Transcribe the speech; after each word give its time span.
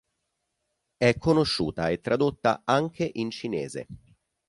È 0.97 1.15
conosciuta 1.19 1.89
e 1.89 1.99
tradotta 2.01 2.63
anche 2.65 3.07
in 3.13 3.29
cinese. 3.29 3.85